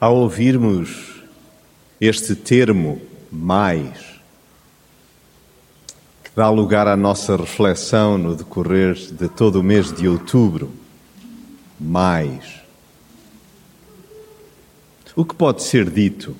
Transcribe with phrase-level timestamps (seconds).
[0.00, 1.20] Ao ouvirmos
[2.00, 3.98] este termo mais,
[6.24, 10.72] que dá lugar à nossa reflexão no decorrer de todo o mês de outubro,
[11.78, 12.62] mais.
[15.14, 16.34] O que pode ser dito?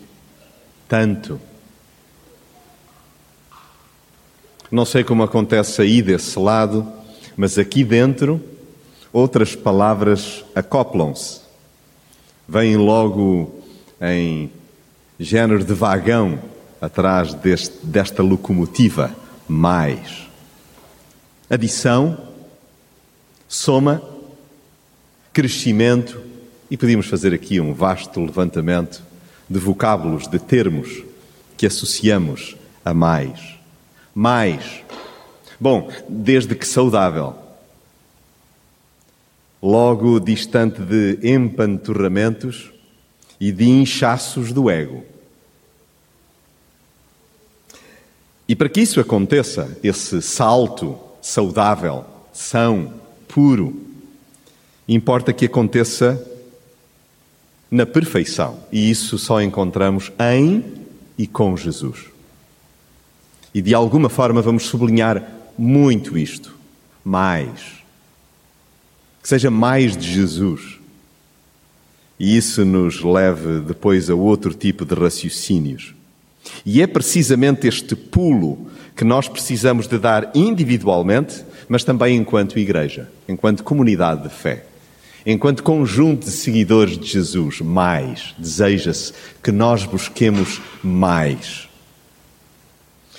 [0.88, 1.38] Tanto.
[4.70, 6.90] Não sei como acontece aí desse lado,
[7.36, 8.40] mas aqui dentro
[9.12, 11.49] outras palavras acoplam-se
[12.50, 13.62] vêm logo
[14.02, 14.50] em
[15.20, 16.40] género de vagão
[16.80, 19.14] atrás deste, desta locomotiva,
[19.46, 20.28] mais.
[21.48, 22.18] Adição,
[23.48, 24.02] soma,
[25.32, 26.20] crescimento,
[26.68, 29.00] e podíamos fazer aqui um vasto levantamento
[29.48, 31.04] de vocábulos, de termos
[31.56, 33.38] que associamos a mais.
[34.12, 34.82] Mais.
[35.60, 37.36] Bom, desde que saudável
[39.62, 42.70] logo distante de empanturramentos
[43.38, 45.04] e de inchaços do ego.
[48.48, 52.92] E para que isso aconteça, esse salto saudável, são,
[53.28, 53.80] puro,
[54.88, 56.26] importa que aconteça
[57.70, 58.58] na perfeição.
[58.72, 60.64] E isso só encontramos em
[61.16, 62.06] e com Jesus.
[63.54, 65.24] E de alguma forma vamos sublinhar
[65.56, 66.58] muito isto.
[67.04, 67.79] Mais
[69.22, 70.78] que seja mais de Jesus.
[72.18, 75.94] E isso nos leve depois a outro tipo de raciocínios.
[76.64, 83.10] E é precisamente este pulo que nós precisamos de dar individualmente, mas também enquanto igreja,
[83.28, 84.64] enquanto comunidade de fé,
[85.24, 87.60] enquanto conjunto de seguidores de Jesus.
[87.60, 89.12] Mais, deseja-se
[89.42, 91.68] que nós busquemos mais.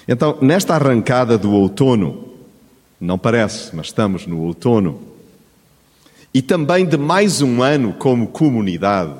[0.07, 2.33] Então, nesta arrancada do outono,
[2.99, 5.10] não parece, mas estamos no outono,
[6.33, 9.13] e também de mais um ano como comunidade,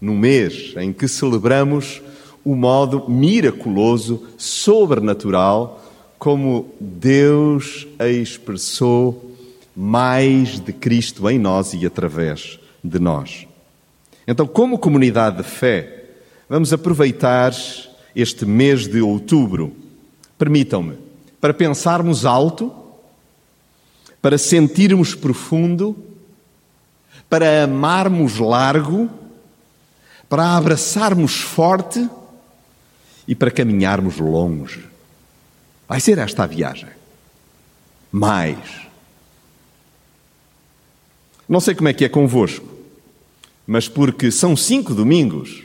[0.00, 2.02] no mês em que celebramos
[2.44, 5.84] o modo miraculoso, sobrenatural,
[6.18, 9.34] como Deus expressou
[9.76, 13.46] mais de Cristo em nós e através de nós.
[14.26, 16.04] Então, como comunidade de fé,
[16.48, 17.52] vamos aproveitar
[18.14, 19.72] este mês de outubro,
[20.36, 20.94] permitam-me,
[21.40, 22.72] para pensarmos alto,
[24.20, 25.96] para sentirmos profundo
[27.30, 29.08] para amarmos largo,
[30.28, 32.06] para abraçarmos forte
[33.26, 34.84] e para caminharmos longe.
[35.88, 36.88] Vai ser esta a viagem.
[38.10, 38.58] Mais.
[41.48, 42.66] Não sei como é que é convosco,
[43.66, 45.62] mas porque são cinco domingos,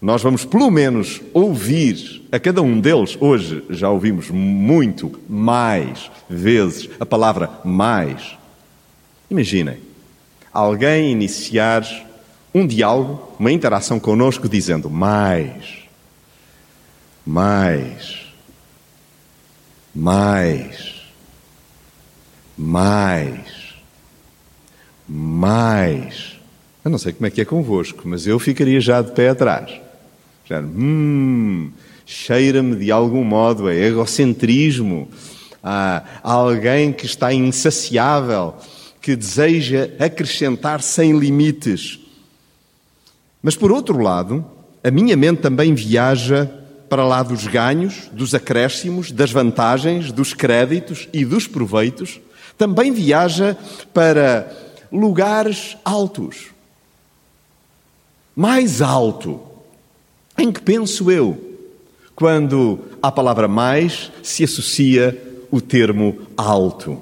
[0.00, 6.88] nós vamos pelo menos ouvir a cada um deles, hoje já ouvimos muito mais vezes
[6.98, 8.38] a palavra mais.
[9.30, 9.89] Imaginem,
[10.52, 11.84] alguém iniciar
[12.54, 15.84] um diálogo, uma interação conosco, dizendo mais,
[17.24, 18.26] mais,
[19.94, 21.02] mais,
[22.58, 23.74] mais,
[25.08, 26.36] mais.
[26.84, 29.70] Eu não sei como é que é convosco, mas eu ficaria já de pé atrás.
[30.44, 31.70] Já, hum,
[32.04, 35.08] cheira-me de algum modo a egocentrismo,
[35.62, 38.54] a alguém que está insaciável
[39.00, 41.98] que deseja acrescentar sem limites.
[43.42, 44.44] Mas, por outro lado,
[44.84, 46.50] a minha mente também viaja
[46.88, 52.20] para lá dos ganhos, dos acréscimos, das vantagens, dos créditos e dos proveitos.
[52.58, 53.56] Também viaja
[53.94, 54.52] para
[54.92, 56.48] lugares altos.
[58.34, 59.40] Mais alto.
[60.36, 61.58] Em que penso eu?
[62.14, 67.00] Quando à palavra mais se associa o termo alto.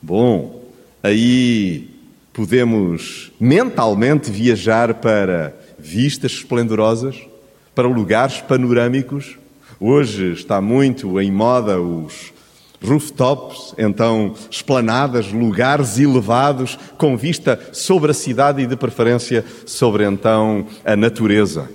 [0.00, 0.63] Bom,
[1.04, 1.90] Aí
[2.32, 7.14] podemos mentalmente viajar para vistas esplendorosas,
[7.74, 9.36] para lugares panorâmicos.
[9.78, 12.32] Hoje está muito em moda os
[12.82, 20.66] rooftops, então esplanadas, lugares elevados com vista sobre a cidade e de preferência sobre então
[20.82, 21.68] a natureza.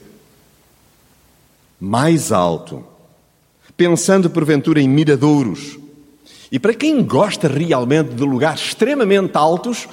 [1.79, 2.83] Mais alto,
[3.77, 5.77] pensando porventura em miradouros,
[6.51, 9.87] e para quem gosta realmente de lugares extremamente altos,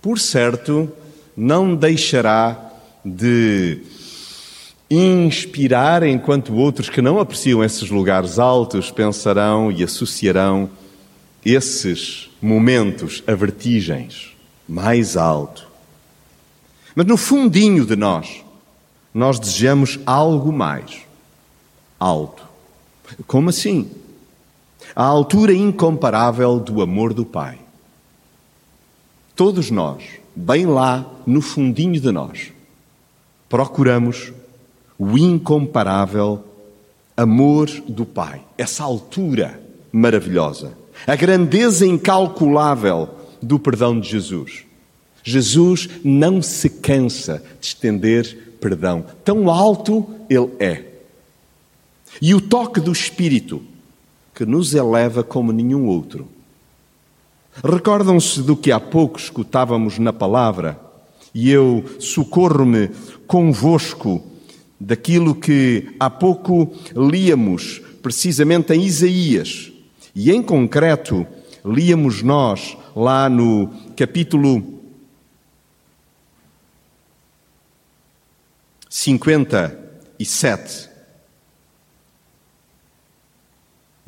[0.00, 0.90] por certo,
[1.36, 2.72] não deixará
[3.04, 3.80] de
[4.90, 10.68] inspirar, enquanto outros que não apreciam esses lugares altos pensarão e associarão
[11.44, 14.36] esses momentos a vertigens
[14.68, 15.66] mais alto.
[16.94, 18.44] Mas no fundinho de nós,
[19.14, 21.06] nós desejamos algo mais
[21.98, 22.46] alto.
[23.26, 23.90] Como assim?
[24.94, 27.58] A altura incomparável do amor do Pai.
[29.34, 30.04] Todos nós,
[30.36, 32.52] bem lá no fundinho de nós,
[33.48, 34.32] procuramos
[34.98, 36.44] o incomparável
[37.16, 39.60] amor do Pai, essa altura
[39.90, 40.72] maravilhosa,
[41.06, 43.08] a grandeza incalculável
[43.40, 44.64] do perdão de Jesus.
[45.24, 50.84] Jesus não se cansa de estender perdão, tão alto ele é.
[52.20, 53.62] E o toque do Espírito,
[54.34, 56.26] que nos eleva como nenhum outro.
[57.62, 60.80] Recordam-se do que há pouco escutávamos na palavra,
[61.34, 62.88] e eu socorro-me
[63.26, 64.22] convosco
[64.80, 69.70] daquilo que há pouco líamos precisamente em Isaías,
[70.14, 71.26] e em concreto
[71.64, 74.80] líamos nós lá no capítulo
[78.88, 80.91] 57,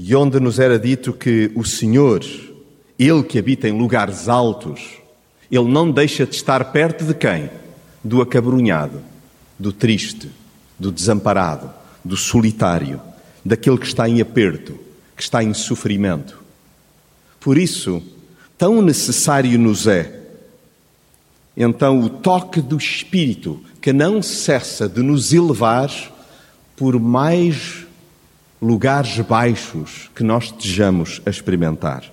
[0.06, 2.22] e onde nos era dito que o Senhor,
[2.98, 4.98] Ele que habita em lugares altos,
[5.50, 7.48] Ele não deixa de estar perto de quem?
[8.04, 9.00] Do acabrunhado,
[9.58, 10.30] do triste,
[10.78, 11.70] do desamparado,
[12.04, 13.00] do solitário,
[13.42, 14.78] daquele que está em aperto,
[15.16, 16.38] que está em sofrimento.
[17.40, 18.02] Por isso,
[18.58, 20.20] tão necessário nos é,
[21.56, 25.90] então, o toque do Espírito que não cessa de nos elevar
[26.76, 27.83] por mais
[28.64, 32.10] lugares baixos que nós estejamos a experimentar.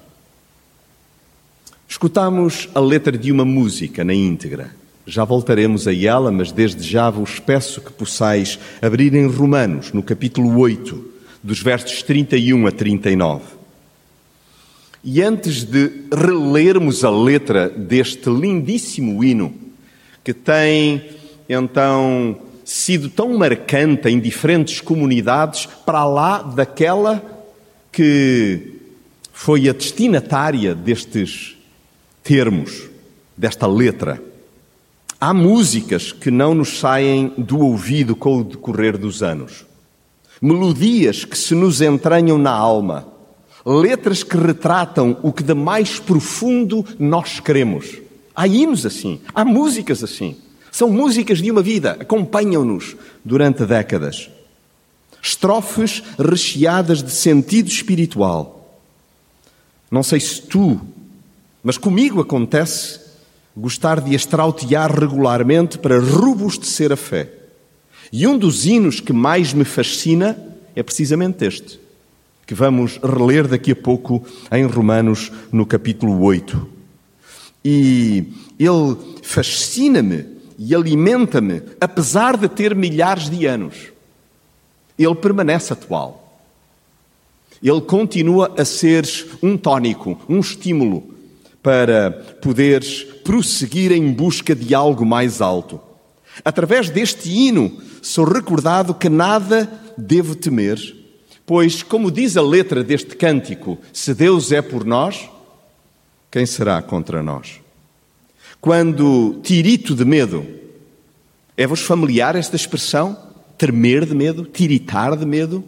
[1.87, 4.75] Escutamos a letra de uma música na íntegra.
[5.07, 10.03] Já voltaremos a ela, mas desde já vos peço que possais abrir em Romanos, no
[10.03, 11.11] capítulo 8,
[11.41, 13.43] dos versos 31 a 39.
[15.05, 19.53] E antes de relermos a letra deste lindíssimo hino,
[20.21, 21.01] que tem
[21.47, 22.37] então
[22.71, 27.21] sido tão marcante em diferentes comunidades, para lá daquela
[27.91, 28.79] que
[29.33, 31.57] foi a destinatária destes
[32.23, 32.89] termos,
[33.35, 34.23] desta letra.
[35.19, 39.65] Há músicas que não nos saem do ouvido com o decorrer dos anos.
[40.41, 43.05] Melodias que se nos entranham na alma.
[43.65, 47.99] Letras que retratam o que de mais profundo nós queremos.
[48.33, 50.37] Há hinos assim, há músicas assim.
[50.71, 52.95] São músicas de uma vida, acompanham-nos
[53.25, 54.29] durante décadas.
[55.21, 58.79] Estrofes recheadas de sentido espiritual.
[59.91, 60.79] Não sei se tu,
[61.61, 63.01] mas comigo acontece
[63.55, 67.29] gostar de estrautear regularmente para robustecer a fé.
[68.11, 70.37] E um dos hinos que mais me fascina
[70.73, 71.79] é precisamente este,
[72.47, 76.67] que vamos reler daqui a pouco em Romanos, no capítulo 8.
[77.63, 78.25] E
[78.57, 83.91] ele fascina-me e alimenta-me, apesar de ter milhares de anos.
[84.97, 86.39] Ele permanece atual.
[87.63, 89.03] Ele continua a ser
[89.41, 91.15] um tónico, um estímulo
[91.63, 92.11] para
[92.43, 95.81] poderes prosseguir em busca de algo mais alto.
[96.45, 99.67] Através deste hino, sou recordado que nada
[99.97, 100.77] devo temer,
[101.43, 105.27] pois, como diz a letra deste cântico, se Deus é por nós,
[106.29, 107.59] quem será contra nós?
[108.61, 110.45] Quando tirito de medo,
[111.57, 113.17] é-vos familiar esta expressão?
[113.57, 115.63] Tremer de medo, tiritar de medo,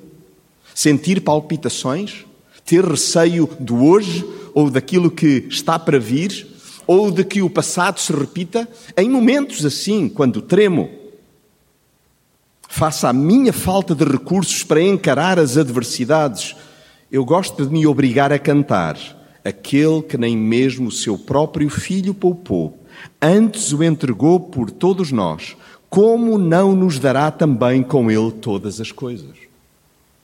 [0.76, 2.24] sentir palpitações,
[2.64, 4.24] ter receio do hoje
[4.54, 6.46] ou daquilo que está para vir,
[6.86, 10.92] ou de que o passado se repita, em momentos assim, quando tremo,
[12.70, 16.56] face à minha falta de recursos para encarar as adversidades,
[17.12, 19.00] eu gosto de me obrigar a cantar.
[19.44, 22.83] Aquele que nem mesmo o seu próprio filho poupou,
[23.22, 25.56] antes o entregou por todos nós,
[25.90, 29.38] como não nos dará também com ele todas as coisas?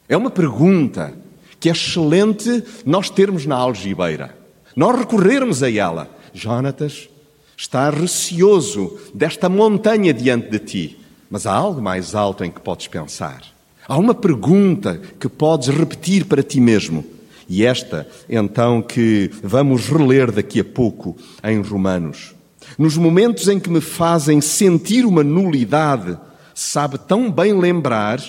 [0.07, 1.13] É uma pergunta
[1.59, 4.35] que é excelente nós termos na algibeira,
[4.75, 6.09] nós recorrermos a ela.
[6.33, 7.09] Jonatas,
[7.57, 10.99] está receoso desta montanha diante de ti,
[11.29, 13.43] mas há algo mais alto em que podes pensar.
[13.87, 17.03] Há uma pergunta que podes repetir para ti mesmo.
[17.49, 22.35] E esta, então, que vamos reler daqui a pouco em Romanos.
[22.77, 26.17] Nos momentos em que me fazem sentir uma nulidade,
[26.53, 28.21] sabe tão bem lembrar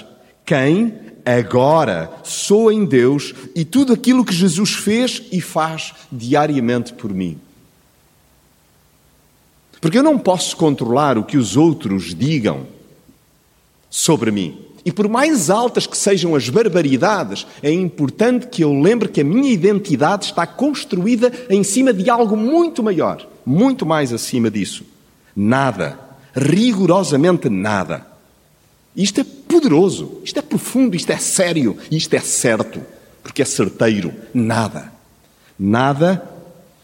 [0.44, 0.94] quem
[1.24, 7.38] agora sou em Deus e tudo aquilo que Jesus fez e faz diariamente por mim.
[9.80, 12.66] Porque eu não posso controlar o que os outros digam
[13.88, 14.66] sobre mim.
[14.84, 19.24] E por mais altas que sejam as barbaridades, é importante que eu lembre que a
[19.24, 24.84] minha identidade está construída em cima de algo muito maior, muito mais acima disso.
[25.36, 25.98] Nada,
[26.34, 28.06] rigorosamente nada.
[28.96, 32.80] Isto é poderoso, isto é profundo, isto é sério, isto é certo,
[33.22, 34.12] porque é certeiro.
[34.32, 34.92] Nada,
[35.58, 36.28] nada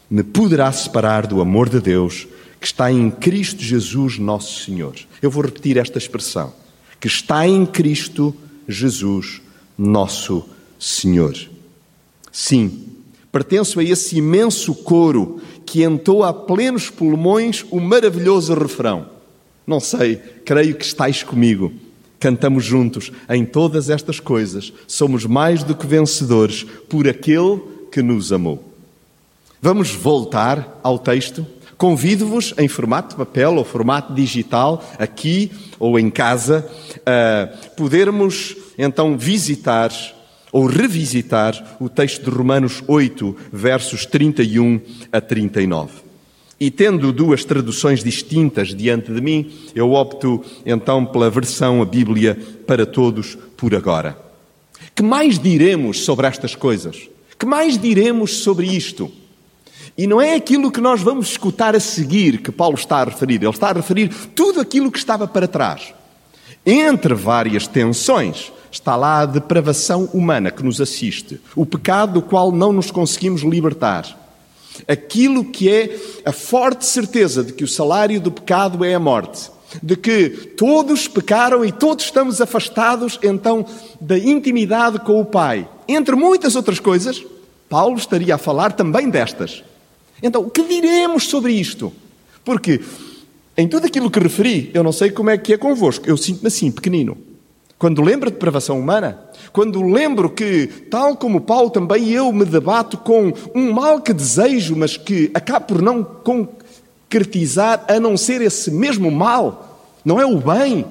[0.09, 2.27] me poderá separar do amor de Deus
[2.59, 4.95] que está em Cristo Jesus, nosso Senhor.
[5.21, 6.53] Eu vou repetir esta expressão:
[6.99, 8.35] que está em Cristo
[8.67, 9.41] Jesus,
[9.77, 10.43] nosso
[10.79, 11.35] Senhor.
[12.31, 12.85] Sim,
[13.31, 19.09] pertenço a esse imenso coro que entoa a plenos pulmões o maravilhoso refrão.
[19.65, 21.73] Não sei, creio que estáis comigo.
[22.19, 24.73] Cantamos juntos em todas estas coisas.
[24.87, 27.61] Somos mais do que vencedores por aquele
[27.91, 28.63] que nos amou.
[29.61, 31.45] Vamos voltar ao texto.
[31.77, 36.67] Convido-vos, em formato de papel ou formato digital, aqui ou em casa,
[37.05, 39.91] a podermos então visitar
[40.51, 44.81] ou revisitar o texto de Romanos 8, versos 31
[45.11, 46.07] a 39.
[46.59, 52.35] E tendo duas traduções distintas diante de mim, eu opto então pela versão a Bíblia
[52.65, 54.17] para todos por agora.
[54.95, 57.07] Que mais diremos sobre estas coisas?
[57.37, 59.11] Que mais diremos sobre isto?
[59.97, 63.35] E não é aquilo que nós vamos escutar a seguir que Paulo está a referir.
[63.35, 65.93] Ele está a referir tudo aquilo que estava para trás.
[66.65, 72.51] Entre várias tensões, está lá a depravação humana que nos assiste, o pecado do qual
[72.51, 74.27] não nos conseguimos libertar
[74.85, 79.49] Aquilo que é a forte certeza de que o salário do pecado é a morte,
[79.81, 83.65] de que todos pecaram e todos estamos afastados então
[83.99, 85.67] da intimidade com o Pai.
[85.87, 87.23] Entre muitas outras coisas,
[87.69, 89.63] Paulo estaria a falar também destas.
[90.21, 91.91] Então, o que diremos sobre isto?
[92.43, 92.81] Porque
[93.57, 96.47] em tudo aquilo que referi, eu não sei como é que é convosco, eu sinto-me
[96.47, 97.17] assim, pequenino.
[97.79, 99.19] Quando lembro de depravação humana,
[99.51, 104.75] quando lembro que, tal como Paulo, também eu me debato com um mal que desejo,
[104.75, 110.37] mas que acaba por não concretizar, a não ser esse mesmo mal, não é o
[110.37, 110.85] bem.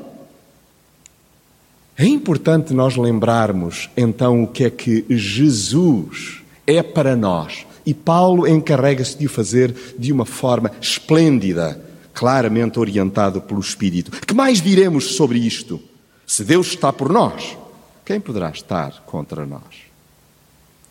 [1.99, 7.65] É importante nós lembrarmos então o que é que Jesus é para nós.
[7.87, 11.81] E Paulo encarrega-se de o fazer de uma forma esplêndida,
[12.13, 14.11] claramente orientado pelo Espírito.
[14.11, 15.81] Que mais diremos sobre isto?
[16.27, 17.57] Se Deus está por nós,
[18.05, 19.87] quem poderá estar contra nós?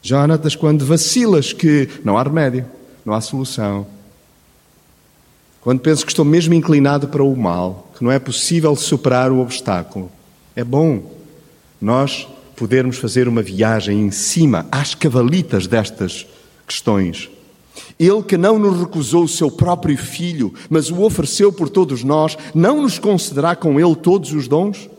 [0.01, 2.65] Jonatas, quando vacilas que não há remédio,
[3.03, 3.85] não há solução,
[5.59, 9.39] quando penso que estou mesmo inclinado para o mal, que não é possível superar o
[9.39, 10.11] obstáculo,
[10.55, 11.11] é bom
[11.81, 16.27] nós podermos fazer uma viagem em cima, às cavalitas destas
[16.65, 17.29] questões.
[17.99, 22.37] Ele que não nos recusou o seu próprio filho, mas o ofereceu por todos nós,
[22.53, 24.89] não nos concederá com ele todos os dons?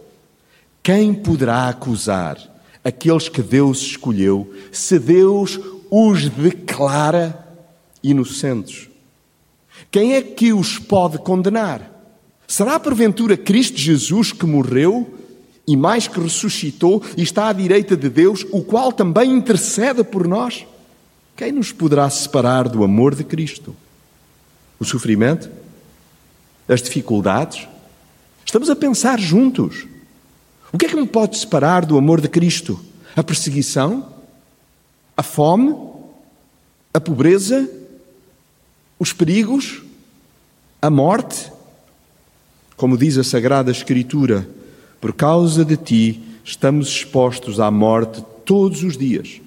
[0.83, 2.39] Quem poderá acusar
[2.85, 5.59] aqueles que Deus escolheu se Deus
[5.91, 7.47] os declara
[8.03, 8.89] inocentes?
[9.91, 11.93] Quem é que os pode condenar?
[12.47, 15.13] Será porventura Cristo Jesus que morreu
[15.67, 20.29] e mais que ressuscitou e está à direita de Deus, o qual também intercede por
[20.29, 20.65] nós?
[21.37, 23.77] Quem nos poderá separar do amor de Cristo?
[24.81, 25.51] O sofrimento?
[26.67, 27.69] As dificuldades?
[28.45, 29.87] Estamos a pensar juntos.
[30.73, 32.83] O que é que me pode separar do amor de Cristo?
[33.15, 34.15] A perseguição?
[35.15, 35.77] A fome?
[36.95, 37.69] A pobreza?
[38.99, 39.83] Os perigos?
[40.81, 41.53] A morte?
[42.79, 44.49] Como diz a Sagrada Escritura,
[45.01, 49.41] por causa de ti estamos expostos à morte todos os dias.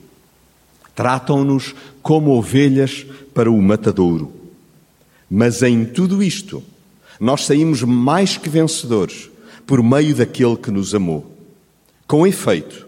[1.00, 4.34] Tratam-nos como ovelhas para o matadouro.
[5.32, 6.62] Mas em tudo isto,
[7.18, 9.29] nós saímos mais que vencedores
[9.65, 11.34] por meio daquele que nos amou.
[12.06, 12.86] Com efeito,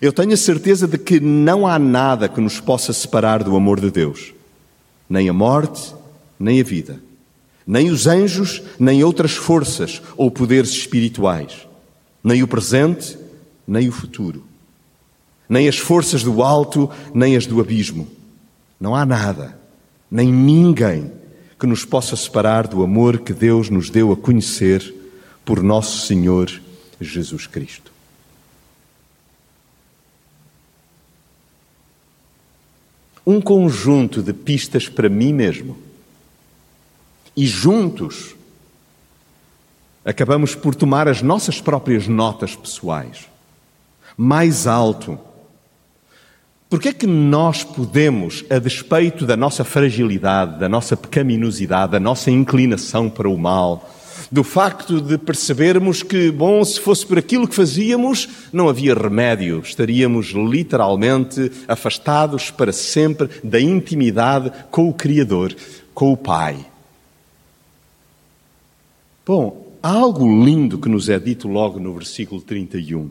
[0.00, 3.80] eu tenho a certeza de que não há nada que nos possa separar do amor
[3.80, 4.32] de Deus,
[5.10, 5.92] nem a morte,
[6.38, 7.02] nem a vida,
[7.66, 11.66] nem os anjos, nem outras forças ou poderes espirituais,
[12.22, 13.18] nem o presente,
[13.66, 14.44] nem o futuro,
[15.48, 18.08] nem as forças do alto, nem as do abismo.
[18.80, 19.58] Não há nada,
[20.10, 21.10] nem ninguém
[21.58, 24.94] que nos possa separar do amor que Deus nos deu a conhecer
[25.44, 26.50] por nosso Senhor
[27.00, 27.90] Jesus Cristo.
[33.26, 35.76] Um conjunto de pistas para mim mesmo.
[37.36, 38.34] E juntos
[40.04, 43.28] acabamos por tomar as nossas próprias notas pessoais.
[44.16, 45.18] Mais alto.
[46.68, 52.30] Porque é que nós podemos, a despeito da nossa fragilidade, da nossa pecaminosidade, da nossa
[52.30, 53.88] inclinação para o mal,
[54.30, 59.60] do facto de percebermos que, bom, se fosse por aquilo que fazíamos, não havia remédio,
[59.60, 65.56] estaríamos literalmente afastados para sempre da intimidade com o Criador,
[65.94, 66.66] com o Pai.
[69.24, 73.10] Bom, há algo lindo que nos é dito logo no versículo 31.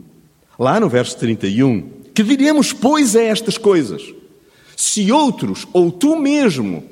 [0.56, 4.02] Lá no verso 31, que diremos, pois, a estas coisas?
[4.76, 6.84] Se outros, ou tu mesmo,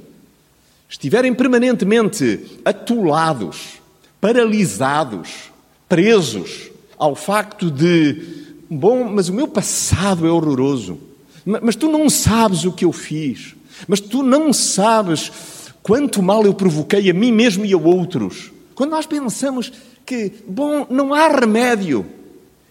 [0.89, 3.81] estiverem permanentemente atolados,
[4.21, 5.51] paralisados,
[5.89, 8.23] presos ao facto de,
[8.71, 10.99] bom, mas o meu passado é horroroso,
[11.63, 13.55] mas tu não sabes o que eu fiz,
[13.87, 15.31] mas tu não sabes
[15.83, 18.51] quanto mal eu provoquei a mim mesmo e a outros.
[18.75, 19.73] Quando nós pensamos
[20.05, 22.07] que, bom, não há remédio,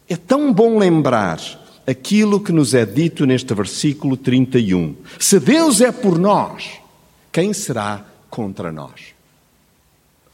[0.10, 4.96] é tão bom lembrar aquilo que nos é dito neste versículo 31.
[5.20, 6.80] Se Deus é por nós,
[7.32, 9.14] quem será contra nós?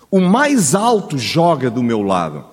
[0.10, 2.46] O mais alto joga do meu lado.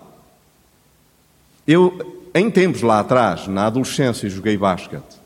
[1.66, 5.18] Eu, em tempos lá atrás, na adolescência, joguei basquete.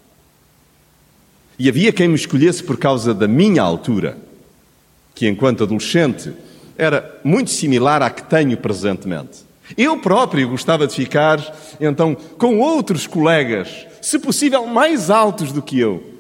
[1.59, 4.19] E havia quem me escolhesse por causa da minha altura,
[5.15, 6.33] que enquanto adolescente
[6.77, 9.45] era muito similar à que tenho presentemente.
[9.77, 11.41] Eu próprio gostava de ficar,
[11.81, 16.13] então, com outros colegas, se possível mais altos do que eu.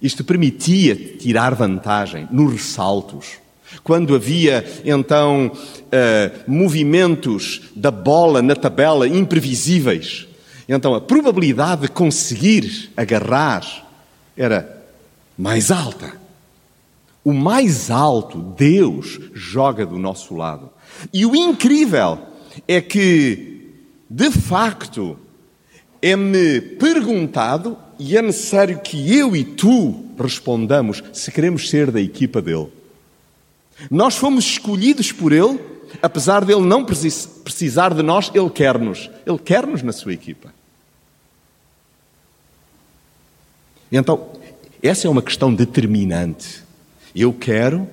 [0.00, 3.38] Isto permitia tirar vantagem nos ressaltos.
[3.84, 10.26] Quando havia, então, uh, movimentos da bola na tabela imprevisíveis,
[10.68, 13.64] então a probabilidade de conseguir agarrar
[14.36, 14.84] era
[15.36, 16.18] mais alta.
[17.22, 20.70] O mais alto, Deus, joga do nosso lado.
[21.12, 22.18] E o incrível
[22.66, 23.68] é que,
[24.08, 25.18] de facto,
[26.02, 32.40] é-me perguntado e é necessário que eu e tu respondamos se queremos ser da equipa
[32.40, 32.68] dele.
[33.90, 35.58] Nós fomos escolhidos por ele,
[36.02, 39.10] apesar dele não precisar de nós, ele quer-nos.
[39.26, 40.52] Ele quer-nos na sua equipa.
[43.92, 44.28] Então,
[44.82, 46.62] essa é uma questão determinante.
[47.14, 47.88] Eu quero,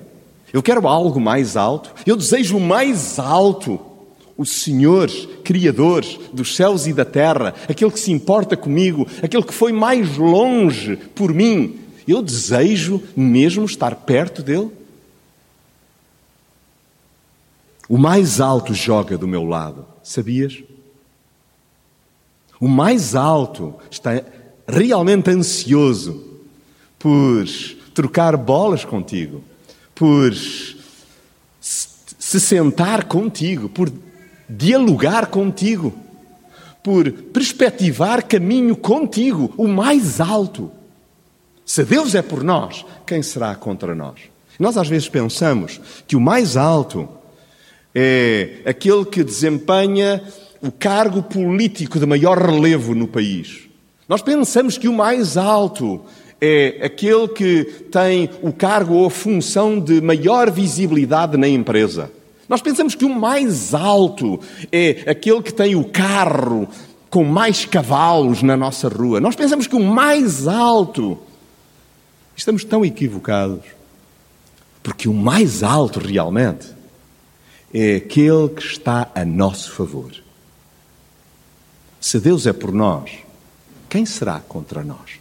[0.52, 3.80] eu quero algo mais alto, eu desejo o mais alto
[4.38, 5.10] o Senhor,
[5.42, 10.16] Criador dos céus e da terra, aquele que se importa comigo, aquele que foi mais
[10.16, 14.70] longe por mim, eu desejo mesmo estar perto dele?
[17.88, 20.62] O mais alto joga do meu lado, sabias?
[22.60, 24.22] O mais alto está
[24.68, 26.38] realmente ansioso
[26.96, 27.44] por
[27.92, 29.42] trocar bolas contigo,
[29.96, 30.32] por
[31.60, 33.90] se sentar contigo, por
[34.48, 35.94] dialogar contigo,
[36.82, 40.70] por perspectivar caminho contigo, o mais alto.
[41.64, 44.20] Se Deus é por nós, quem será contra nós?
[44.58, 47.08] Nós às vezes pensamos que o mais alto
[47.94, 50.22] é aquele que desempenha
[50.60, 53.68] o cargo político de maior relevo no país.
[54.08, 56.00] Nós pensamos que o mais alto
[56.40, 62.10] é aquele que tem o cargo ou a função de maior visibilidade na empresa.
[62.48, 64.40] Nós pensamos que o mais alto
[64.72, 66.66] é aquele que tem o carro
[67.10, 69.20] com mais cavalos na nossa rua.
[69.20, 71.18] Nós pensamos que o mais alto.
[72.36, 73.64] Estamos tão equivocados.
[74.82, 76.68] Porque o mais alto realmente
[77.74, 80.10] é aquele que está a nosso favor.
[82.00, 83.10] Se Deus é por nós,
[83.88, 85.18] quem será contra nós?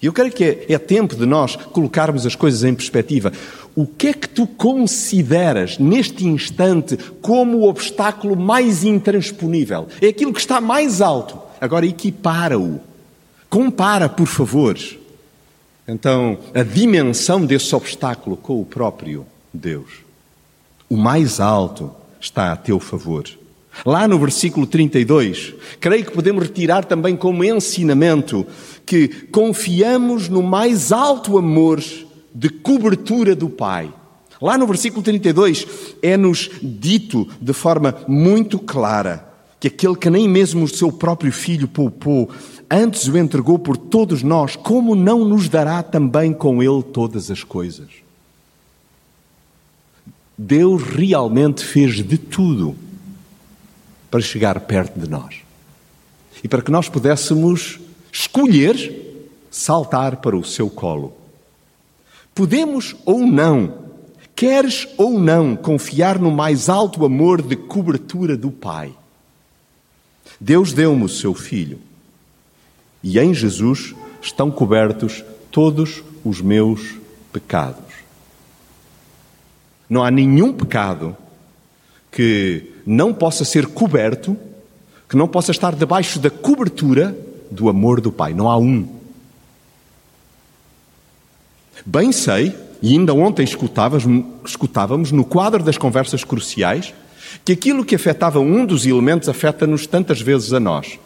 [0.00, 3.32] E eu creio que é, é tempo de nós colocarmos as coisas em perspectiva.
[3.74, 9.88] O que é que tu consideras neste instante como o obstáculo mais intransponível?
[10.00, 11.38] É aquilo que está mais alto.
[11.60, 12.80] Agora equipara-o.
[13.48, 14.78] Compara, por favor.
[15.86, 20.04] Então, a dimensão desse obstáculo com o próprio Deus.
[20.88, 23.28] O mais alto está a teu favor.
[23.84, 28.46] Lá no versículo 32, creio que podemos retirar também como ensinamento
[28.84, 31.82] que confiamos no mais alto amor
[32.34, 33.92] de cobertura do Pai.
[34.40, 35.66] Lá no versículo 32
[36.02, 41.66] é-nos dito de forma muito clara que aquele que nem mesmo o seu próprio filho
[41.66, 42.28] poupou,
[42.70, 47.42] antes o entregou por todos nós, como não nos dará também com ele todas as
[47.42, 47.88] coisas?
[50.36, 52.76] Deus realmente fez de tudo
[54.14, 55.40] para chegar perto de nós
[56.40, 57.80] e para que nós pudéssemos
[58.12, 61.12] escolher saltar para o seu colo.
[62.32, 63.76] Podemos ou não,
[64.36, 68.94] queres ou não, confiar no mais alto amor de cobertura do Pai.
[70.38, 71.80] Deus deu-me o seu Filho
[73.02, 76.94] e em Jesus estão cobertos todos os meus
[77.32, 77.92] pecados.
[79.90, 81.16] Não há nenhum pecado
[82.14, 84.36] que não possa ser coberto,
[85.08, 87.16] que não possa estar debaixo da cobertura
[87.50, 88.32] do amor do Pai.
[88.32, 88.86] Não há um.
[91.84, 96.94] Bem sei, e ainda ontem escutávamos, escutávamos no quadro das conversas cruciais,
[97.44, 101.00] que aquilo que afetava um dos elementos afeta-nos tantas vezes a nós,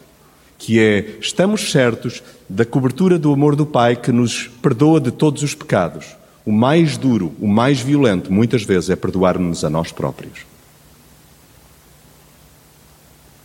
[0.59, 5.43] que é estamos certos da cobertura do amor do Pai que nos perdoa de todos
[5.43, 6.05] os pecados.
[6.45, 10.58] o mais duro, o mais violento, muitas vezes é perdoar-nos a nós próprios.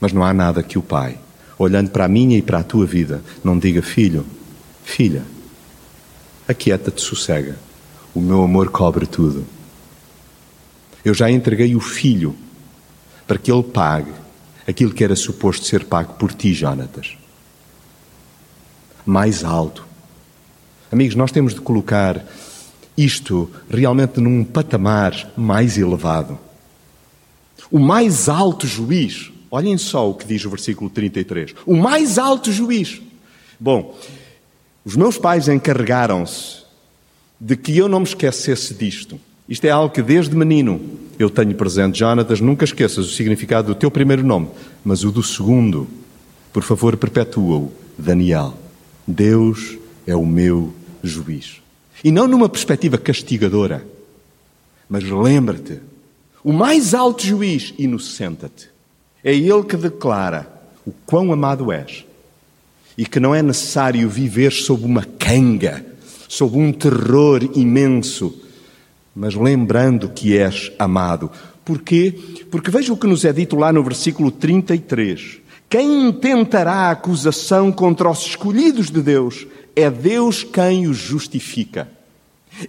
[0.04, 1.18] Mas não há nada que o Pai,
[1.58, 4.26] olhando para a minha e para a tua vida, não diga: Filho,
[4.84, 5.24] filha,
[6.46, 7.58] aquieta-te, sossega,
[8.14, 9.46] o meu amor cobre tudo.
[11.06, 12.36] Eu já entreguei o Filho
[13.26, 14.12] para que Ele pague
[14.68, 17.18] aquilo que era suposto ser pago por ti, Jonatas.
[19.06, 19.88] Mais alto.
[20.92, 22.26] Amigos, nós temos de colocar
[22.98, 26.38] isto realmente num patamar mais elevado.
[27.72, 31.54] O mais alto juiz, olhem só o que diz o versículo 33.
[31.68, 33.00] O mais alto juiz.
[33.60, 33.96] Bom,
[34.84, 36.64] os meus pais encarregaram-se
[37.40, 39.20] de que eu não me esquecesse disto.
[39.48, 40.82] Isto é algo que desde menino
[41.20, 42.00] eu tenho presente.
[42.00, 44.50] Jonatas, nunca esqueças o significado do teu primeiro nome,
[44.84, 45.88] mas o do segundo.
[46.52, 47.72] Por favor, perpetua-o.
[47.96, 48.58] Daniel.
[49.06, 51.62] Deus é o meu juiz.
[52.04, 53.86] E não numa perspectiva castigadora.
[54.90, 55.80] Mas lembra-te,
[56.44, 58.73] o mais alto juiz inocenta-te.
[59.24, 60.48] É ele que declara
[60.86, 62.06] o quão amado és
[62.98, 65.86] e que não é necessário viver sob uma canga,
[66.28, 68.38] sob um terror imenso,
[69.16, 71.32] mas lembrando que és amado.
[71.64, 72.14] Porquê?
[72.52, 75.40] Porque veja o que nos é dito lá no versículo 33.
[75.70, 81.90] Quem intentará acusação contra os escolhidos de Deus é Deus quem os justifica.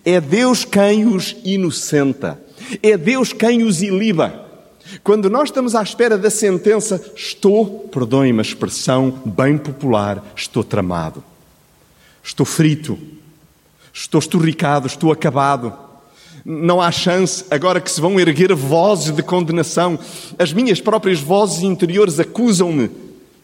[0.05, 2.41] É Deus quem os inocenta.
[2.83, 4.44] É Deus quem os iliba.
[5.03, 11.23] Quando nós estamos à espera da sentença, estou, perdoem-me a expressão bem popular, estou tramado.
[12.23, 12.99] Estou frito.
[13.93, 15.73] Estou esturricado, estou acabado.
[16.45, 19.99] Não há chance agora que se vão erguer vozes de condenação.
[20.39, 22.91] As minhas próprias vozes interiores acusam-me.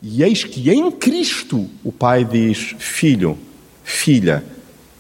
[0.03, 3.39] E eis que em Cristo o Pai diz: Filho,
[3.85, 4.45] filha,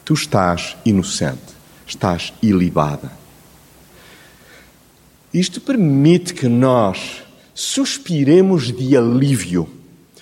[0.05, 1.41] tu estás inocente,
[1.87, 3.20] estás ilibada.
[5.33, 7.23] Isto permite que nós
[7.55, 9.69] suspiremos de alívio.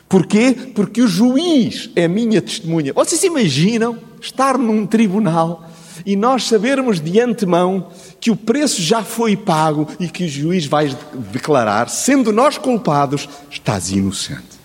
[0.09, 0.55] Porquê?
[0.75, 2.93] Porque o juiz é minha testemunha.
[2.93, 5.69] Vocês imaginam estar num tribunal
[6.05, 7.91] e nós sabermos de antemão
[8.21, 10.97] que o preço já foi pago e que o juiz vai
[11.33, 14.59] declarar, sendo nós culpados, estás inocente.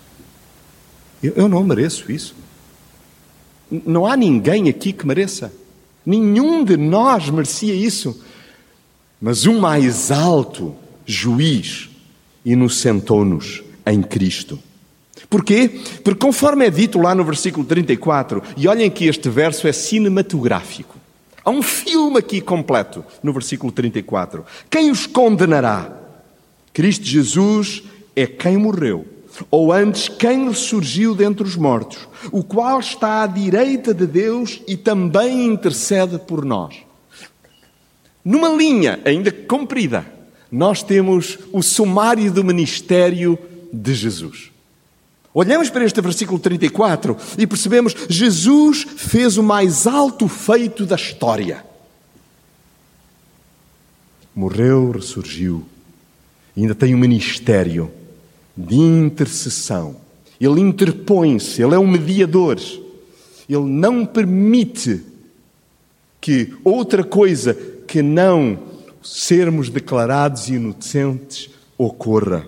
[1.22, 2.36] Eu, eu não mereço isso.
[3.70, 5.54] Não há ninguém aqui que mereça.
[6.06, 8.22] Nenhum de nós merecia isso.
[9.26, 11.90] Mas o mais alto juiz
[12.44, 14.60] inocentou-nos em Cristo.
[15.30, 15.80] Porquê?
[16.04, 20.98] Porque, conforme é dito lá no versículo 34, e olhem que este verso é cinematográfico.
[21.42, 24.44] Há um filme aqui completo no versículo 34.
[24.70, 25.90] Quem os condenará?
[26.74, 27.82] Cristo Jesus
[28.14, 29.08] é quem morreu
[29.50, 34.76] ou antes quem ressurgiu dentre os mortos, o qual está à direita de Deus e
[34.76, 36.76] também intercede por nós.
[38.24, 40.06] Numa linha ainda comprida,
[40.52, 43.38] nós temos o sumário do ministério
[43.72, 44.52] de Jesus.
[45.34, 51.66] Olhamos para este versículo 34 e percebemos Jesus fez o mais alto feito da história.
[54.36, 55.66] Morreu, ressurgiu,
[56.56, 57.92] ainda tem um ministério
[58.56, 59.96] de intercessão.
[60.40, 62.60] Ele interpõe-se, ele é um mediador.
[63.50, 65.04] Ele não permite
[66.22, 67.58] que outra coisa
[67.94, 68.58] que não
[69.04, 72.48] sermos declarados inocentes ocorra.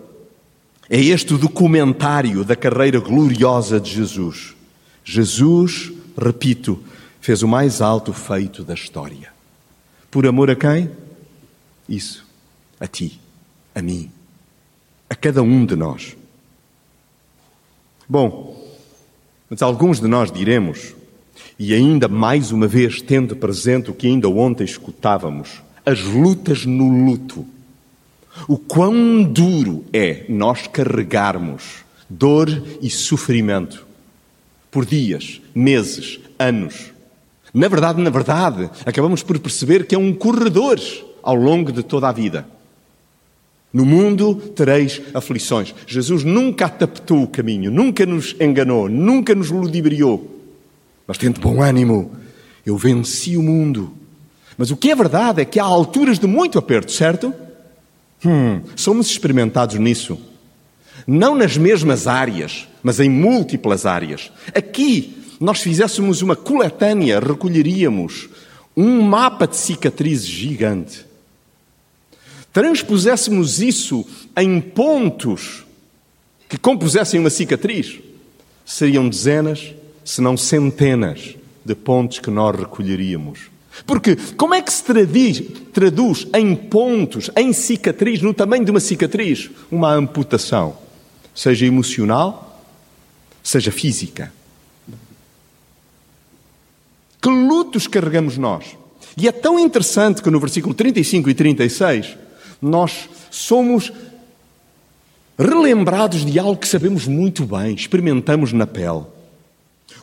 [0.90, 4.56] É este o documentário da carreira gloriosa de Jesus.
[5.04, 6.84] Jesus, repito,
[7.22, 9.32] fez o mais alto feito da história.
[10.10, 10.90] Por amor a quem?
[11.88, 12.26] Isso,
[12.80, 13.22] a ti,
[13.76, 14.10] a mim
[15.08, 16.18] a cada um de nós.
[18.10, 18.68] Bom,
[19.48, 20.95] mas alguns de nós diremos,
[21.58, 26.90] e ainda mais uma vez tendo presente o que ainda ontem escutávamos, as lutas no
[27.06, 27.46] luto.
[28.48, 32.50] O quão duro é nós carregarmos dor
[32.82, 33.86] e sofrimento
[34.70, 36.92] por dias, meses, anos.
[37.54, 40.80] Na verdade, na verdade, acabamos por perceber que é um corredor
[41.24, 42.46] ao longo de toda a vida.
[43.72, 45.74] No mundo tereis aflições.
[45.88, 50.35] Jesus nunca adaptou o caminho, nunca nos enganou, nunca nos ludibriou.
[51.08, 52.12] Mas tente bom ânimo,
[52.66, 53.94] eu venci o mundo.
[54.58, 57.34] Mas o que é verdade é que há alturas de muito aperto, certo?
[58.26, 60.18] Hum, somos experimentados nisso.
[61.06, 64.32] Não nas mesmas áreas, mas em múltiplas áreas.
[64.54, 68.30] Aqui, nós fizéssemos uma coletânea, recolheríamos
[68.76, 71.06] um mapa de cicatrizes gigante
[72.56, 75.66] transpuséssemos isso em pontos
[76.48, 78.00] que compusessem uma cicatriz,
[78.66, 79.74] seriam dezenas,
[80.06, 83.50] se não centenas, de pontos que nós recolheríamos.
[83.86, 85.42] Porque como é que se traduz,
[85.74, 90.78] traduz em pontos, em cicatriz, no tamanho de uma cicatriz, uma amputação?
[91.34, 92.64] Seja emocional,
[93.44, 94.32] seja física.
[97.22, 98.78] Que lutos carregamos nós?
[99.18, 102.16] E é tão interessante que no versículo 35 e 36
[102.62, 103.92] nós somos
[105.38, 109.15] relembrados de algo que sabemos muito bem, experimentamos na pele.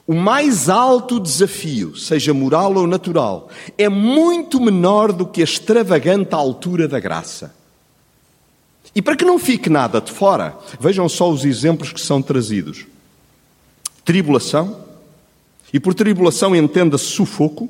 [0.07, 6.35] O mais alto desafio, seja moral ou natural, é muito menor do que a extravagante
[6.35, 7.55] altura da graça.
[8.95, 12.85] E para que não fique nada de fora, vejam só os exemplos que são trazidos:
[14.05, 14.85] tribulação,
[15.73, 17.69] e por tribulação entenda-se sufoco,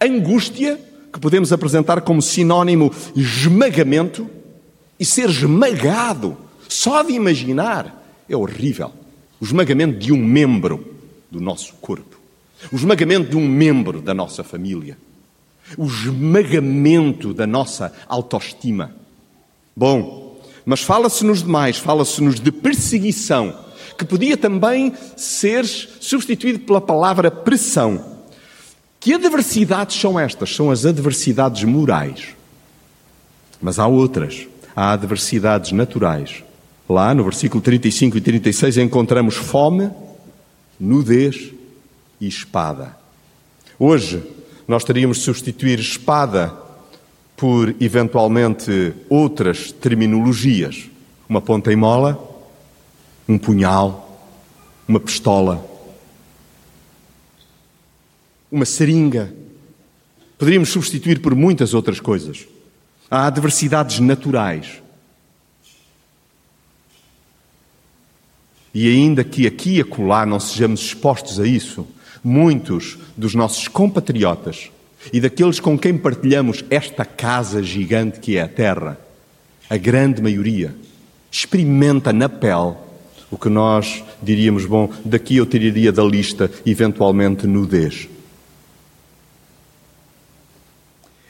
[0.00, 0.80] angústia,
[1.12, 4.28] que podemos apresentar como sinónimo esmagamento,
[4.98, 6.36] e ser esmagado,
[6.68, 8.92] só de imaginar, é horrível.
[9.40, 10.95] O esmagamento de um membro
[11.30, 12.18] do nosso corpo,
[12.72, 14.96] o esmagamento de um membro da nossa família,
[15.76, 18.94] o esmagamento da nossa autoestima.
[19.74, 23.56] Bom, mas fala-se nos demais, fala-se-nos de perseguição,
[23.96, 28.16] que podia também ser substituído pela palavra pressão.
[28.98, 30.54] Que adversidades são estas?
[30.54, 32.34] São as adversidades morais.
[33.60, 34.46] Mas há outras.
[34.74, 36.42] Há adversidades naturais.
[36.88, 39.90] Lá no versículo 35 e 36 encontramos fome,
[40.78, 41.52] nudez
[42.20, 42.96] e espada.
[43.78, 44.22] Hoje
[44.66, 46.54] nós teríamos de substituir espada
[47.36, 50.88] por eventualmente outras terminologias.
[51.28, 52.18] Uma ponta em mola,
[53.28, 54.20] um punhal,
[54.88, 55.64] uma pistola,
[58.50, 59.34] uma seringa.
[60.38, 62.46] Poderíamos substituir por muitas outras coisas.
[63.10, 64.82] Há adversidades naturais
[68.78, 71.86] E ainda que aqui e acolá não sejamos expostos a isso,
[72.22, 74.70] muitos dos nossos compatriotas
[75.10, 79.00] e daqueles com quem partilhamos esta casa gigante que é a Terra,
[79.70, 80.76] a grande maioria,
[81.30, 82.74] experimenta na pele
[83.30, 88.10] o que nós diríamos, bom, daqui eu tiraria da lista, eventualmente, nudez.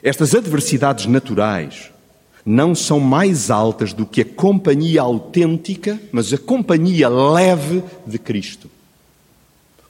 [0.02, 1.92] Estas adversidades naturais
[2.46, 8.70] não são mais altas do que a companhia autêntica, mas a companhia leve de Cristo.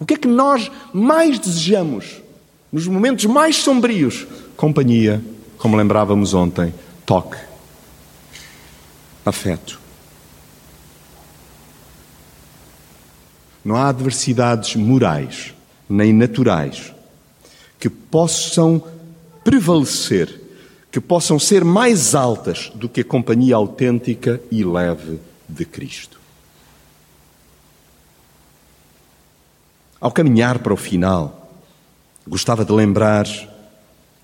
[0.01, 2.23] O que é que nós mais desejamos
[2.73, 4.27] nos momentos mais sombrios?
[4.57, 5.23] Companhia,
[5.59, 6.73] como lembrávamos ontem,
[7.05, 7.37] toque,
[9.25, 9.79] afeto.
[13.63, 15.53] Não há adversidades morais
[15.89, 16.95] nem naturais
[17.79, 18.83] que possam
[19.45, 20.46] prevalecer
[20.91, 25.19] que possam ser mais altas do que a companhia autêntica e leve
[25.49, 26.19] de Cristo.
[30.01, 31.51] Ao caminhar para o final,
[32.27, 33.27] gostava de lembrar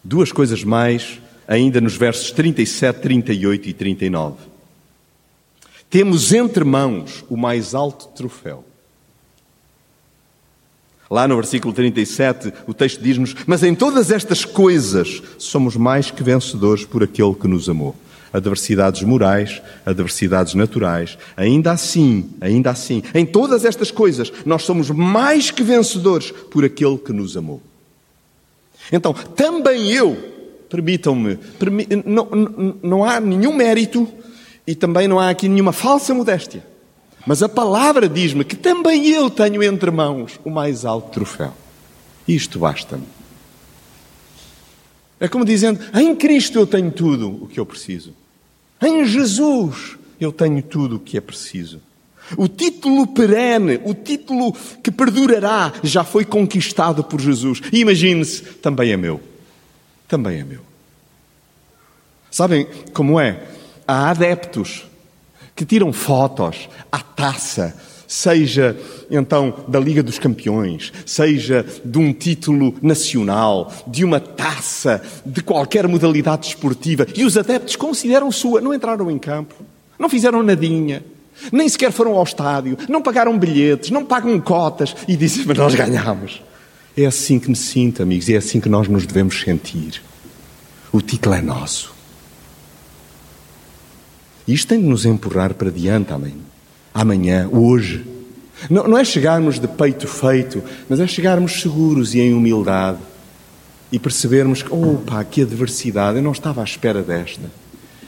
[0.03, 4.37] duas coisas mais, ainda nos versos 37, 38 e 39.
[5.91, 8.65] Temos entre mãos o mais alto troféu
[11.13, 16.23] Lá no versículo 37, o texto diz-nos: Mas em todas estas coisas somos mais que
[16.23, 17.95] vencedores por aquele que nos amou.
[18.33, 25.51] Adversidades morais, adversidades naturais, ainda assim, ainda assim, em todas estas coisas, nós somos mais
[25.51, 27.61] que vencedores por aquele que nos amou.
[28.91, 30.17] Então, também eu,
[30.71, 34.09] permitam-me, permi não, não, não há nenhum mérito
[34.67, 36.72] e também não há aqui nenhuma falsa modéstia.
[37.27, 41.53] Mas a palavra diz-me que também eu tenho entre mãos o mais alto troféu.
[42.27, 43.07] Isto basta-me.
[45.21, 48.13] É como dizendo: em Cristo eu tenho tudo o que eu preciso.
[48.83, 51.81] Em Jesus eu tenho tudo o que é preciso.
[52.37, 57.61] O título perene, o título que perdurará, já foi conquistado por Jesus.
[57.73, 59.21] E imagine-se, também é meu.
[60.09, 60.61] Também é meu.
[62.31, 63.45] Sabem como é?
[63.87, 64.87] Há adeptos
[65.63, 67.73] que tiram fotos à taça,
[68.09, 68.77] seja
[69.09, 75.87] então da Liga dos Campeões, seja de um título nacional, de uma taça, de qualquer
[75.87, 79.55] modalidade esportiva, e os adeptos consideram sua, não entraram em campo,
[79.97, 81.05] não fizeram nadinha,
[81.53, 85.77] nem sequer foram ao estádio, não pagaram bilhetes, não pagam cotas e dizem, mas nós
[85.77, 86.43] ganhamos.
[86.97, 90.03] É assim que me sinto, amigos, e é assim que nós nos devemos sentir.
[90.93, 92.02] O título é nosso.
[94.53, 96.35] Isto tem de nos empurrar para diante amanhã,
[96.93, 98.05] amanhã hoje.
[98.69, 102.99] Não, não é chegarmos de peito feito, mas é chegarmos seguros e em humildade
[103.91, 107.51] e percebermos que, oh pá, que adversidade, eu não estava à espera desta.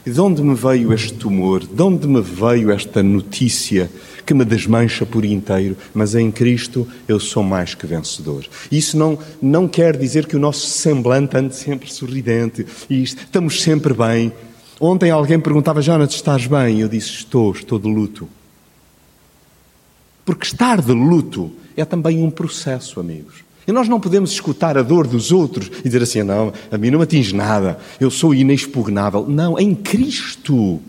[0.04, 1.66] E de onde me veio este tumor?
[1.66, 3.90] De onde me veio esta notícia
[4.26, 8.44] que me desmancha por inteiro, mas em Cristo eu sou mais que vencedor.
[8.70, 13.94] Isso não, não quer dizer que o nosso semblante ande sempre sorridente e estamos sempre
[13.94, 14.30] bem.
[14.80, 16.80] Ontem alguém perguntava, Jonathan, estás bem?
[16.80, 18.28] Eu disse, estou, estou de luto.
[20.24, 23.44] Porque estar de luto é também um processo, amigos.
[23.66, 26.90] E nós não podemos escutar a dor dos outros e dizer assim: não, a mim
[26.90, 29.26] não me atinge nada, eu sou inexpugnável.
[29.26, 30.80] Não, em Cristo,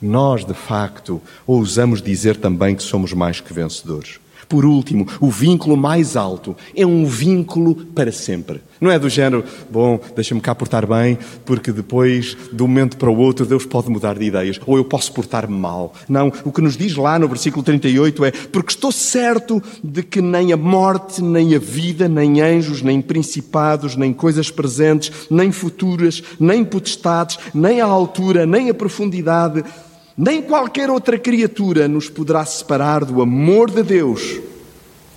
[0.00, 4.21] nós de facto ousamos dizer também que somos mais que vencedores.
[4.48, 8.60] Por último, o vínculo mais alto é um vínculo para sempre.
[8.82, 13.08] Não é do género, bom, deixa-me cá portar bem, porque depois, de um momento para
[13.08, 15.94] o outro, Deus pode mudar de ideias, ou eu posso portar-me mal.
[16.08, 20.20] Não, o que nos diz lá no versículo 38 é: porque estou certo de que
[20.20, 26.20] nem a morte, nem a vida, nem anjos, nem principados, nem coisas presentes, nem futuras,
[26.40, 29.62] nem potestades, nem a altura, nem a profundidade,
[30.16, 34.40] nem qualquer outra criatura nos poderá separar do amor de Deus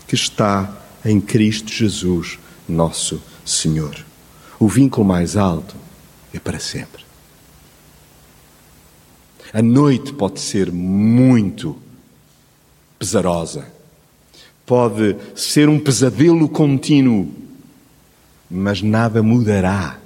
[0.07, 3.95] que está em Cristo Jesus, nosso Senhor.
[4.59, 5.75] O vínculo mais alto
[6.33, 7.03] é para sempre.
[9.53, 11.77] A noite pode ser muito
[12.97, 13.67] pesarosa,
[14.65, 17.31] pode ser um pesadelo contínuo,
[18.49, 19.99] mas nada mudará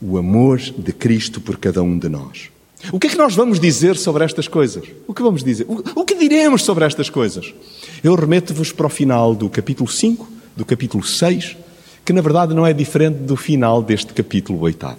[0.00, 2.50] o amor de Cristo por cada um de nós.
[2.92, 4.84] O que é que nós vamos dizer sobre estas coisas?
[5.06, 5.66] O que vamos dizer?
[5.68, 7.54] O que diremos sobre estas coisas?
[8.02, 11.56] Eu remeto-vos para o final do capítulo 5, do capítulo 6,
[12.04, 14.96] que na verdade não é diferente do final deste capítulo 8.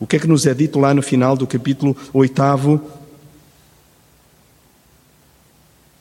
[0.00, 2.80] O que é que nos é dito lá no final do capítulo 8?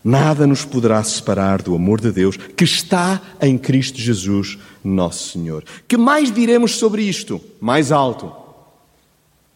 [0.04, 5.64] Nada nos poderá separar do amor de Deus que está em Cristo Jesus, nosso Senhor.
[5.88, 7.42] Que mais diremos sobre isto?
[7.60, 8.32] Mais alto.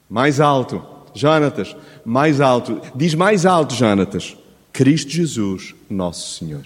[0.10, 0.88] Mais alto.
[1.13, 2.82] Jonatas, mais alto.
[2.95, 4.36] Diz mais alto, Jonatas.
[4.72, 6.65] Cristo Jesus, nosso Senhor.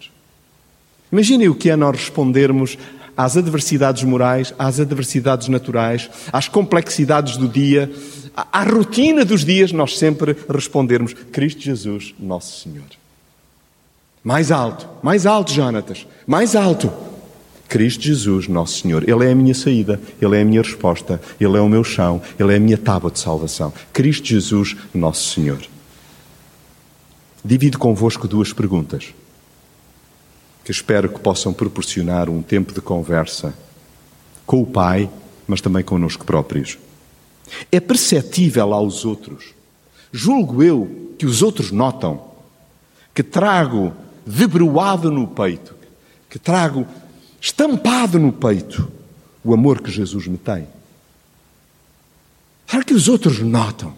[1.12, 2.77] Imaginem o que é nós respondermos
[3.15, 7.91] às adversidades morais, às adversidades naturais, às complexidades do dia,
[8.36, 12.88] à rotina dos dias, nós sempre respondermos: Cristo Jesus, nosso Senhor.
[14.23, 16.91] Mais alto, mais alto, Jonatas, mais alto.
[17.67, 19.08] Cristo Jesus, nosso Senhor.
[19.08, 22.21] Ele é a minha saída, Ele é a minha resposta, Ele é o meu chão,
[22.39, 23.73] Ele é a minha tábua de salvação.
[23.91, 25.62] Cristo Jesus, nosso Senhor.
[27.43, 29.13] Divido convosco duas perguntas
[30.63, 33.54] que espero que possam proporcionar um tempo de conversa
[34.45, 35.10] com o Pai,
[35.45, 36.78] mas também connosco próprios.
[37.71, 39.54] É perceptível aos outros,
[40.12, 42.32] julgo eu que os outros notam,
[43.13, 43.93] que trago
[44.26, 45.76] debruado no peito,
[46.30, 46.88] que trago
[47.43, 48.89] estampado no peito
[49.43, 50.65] o amor que Jesus me tem.
[52.65, 53.93] Será que os outros notam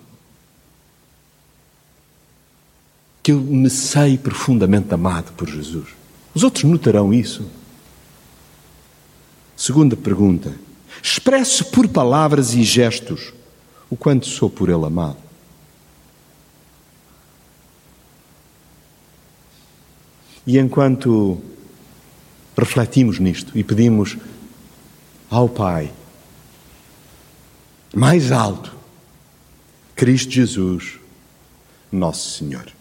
[3.22, 5.90] que eu me sei profundamente amado por Jesus?
[6.34, 7.48] Os outros notarão isso?
[9.56, 10.52] Segunda pergunta.
[11.02, 13.32] Expresso por palavras e gestos
[13.92, 15.18] o quanto sou por Ele amado.
[20.48, 21.42] E enquanto
[22.58, 24.18] refletimos nisto e pedimos
[25.30, 25.92] ao Pai,
[27.94, 28.76] mais alto,
[29.96, 31.00] Cristo Jesus,
[31.92, 32.75] nosso Senhor.